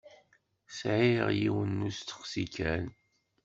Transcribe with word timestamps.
Sɛiɣ 0.77 1.27
yiwen 1.39 1.69
n 1.83 1.87
usteqsi 1.89 2.45
kan. 2.55 2.85